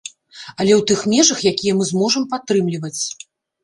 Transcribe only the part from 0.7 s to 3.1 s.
ў тых межах, якія мы зможам падтрымліваць.